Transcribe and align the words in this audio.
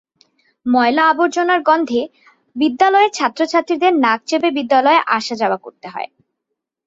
ময়লা 0.65 1.03
আবর্জনার 1.09 1.61
গন্ধে 1.61 2.01
বিদ্যালয়ের 2.55 3.11
ছাত্রছাত্রীদের 3.13 3.93
নাক 4.03 4.19
চেপে 4.27 4.49
বিদ্যালয়ে 4.57 4.99
আসা 5.17 5.35
যাওয়া 5.35 5.57
করতে 5.57 5.87
হয়। 5.87 6.09